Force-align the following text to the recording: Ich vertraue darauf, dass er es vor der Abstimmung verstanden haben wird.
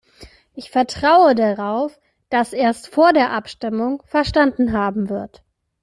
Ich 0.55 0.71
vertraue 0.71 1.35
darauf, 1.35 1.99
dass 2.31 2.53
er 2.53 2.71
es 2.71 2.87
vor 2.87 3.13
der 3.13 3.31
Abstimmung 3.33 4.01
verstanden 4.07 4.73
haben 4.73 5.09
wird. 5.09 5.43